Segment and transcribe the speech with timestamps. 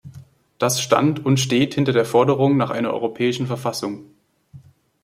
[0.57, 4.05] Das stand und steht hinter der Forderung nach einer europäischen Verfassung.